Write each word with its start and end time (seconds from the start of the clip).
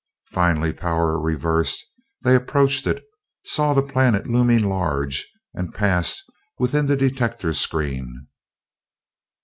Finally, 0.31 0.73
power 0.73 1.19
reversed, 1.19 1.85
they 2.23 2.33
approached 2.35 2.87
it, 2.87 3.03
saw 3.45 3.71
the 3.71 3.83
planet 3.83 4.25
looming 4.25 4.63
large, 4.67 5.31
and 5.53 5.75
passed 5.75 6.23
within 6.57 6.87
the 6.87 6.97
detector 6.97 7.53
screen. 7.53 8.25